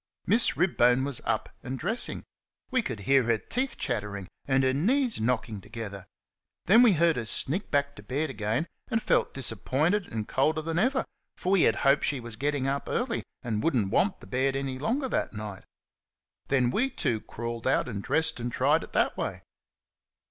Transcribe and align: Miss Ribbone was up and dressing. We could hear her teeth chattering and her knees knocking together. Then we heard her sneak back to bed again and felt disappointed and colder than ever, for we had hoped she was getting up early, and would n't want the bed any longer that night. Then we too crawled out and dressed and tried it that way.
Miss 0.25 0.57
Ribbone 0.57 1.03
was 1.05 1.21
up 1.25 1.47
and 1.61 1.77
dressing. 1.77 2.23
We 2.71 2.81
could 2.81 3.01
hear 3.01 3.21
her 3.25 3.37
teeth 3.37 3.77
chattering 3.77 4.27
and 4.47 4.63
her 4.63 4.73
knees 4.73 5.21
knocking 5.21 5.61
together. 5.61 6.07
Then 6.65 6.81
we 6.81 6.93
heard 6.93 7.17
her 7.17 7.25
sneak 7.25 7.69
back 7.69 7.95
to 7.97 8.01
bed 8.01 8.31
again 8.31 8.65
and 8.87 8.99
felt 8.99 9.31
disappointed 9.35 10.07
and 10.07 10.27
colder 10.27 10.63
than 10.63 10.79
ever, 10.79 11.05
for 11.37 11.51
we 11.51 11.61
had 11.69 11.75
hoped 11.85 12.03
she 12.05 12.19
was 12.19 12.35
getting 12.35 12.65
up 12.67 12.85
early, 12.89 13.21
and 13.43 13.61
would 13.63 13.75
n't 13.75 13.91
want 13.91 14.21
the 14.21 14.25
bed 14.25 14.55
any 14.55 14.79
longer 14.79 15.07
that 15.07 15.33
night. 15.33 15.65
Then 16.47 16.71
we 16.71 16.89
too 16.89 17.19
crawled 17.21 17.67
out 17.67 17.87
and 17.87 18.01
dressed 18.01 18.39
and 18.39 18.51
tried 18.51 18.83
it 18.83 18.93
that 18.93 19.15
way. 19.15 19.43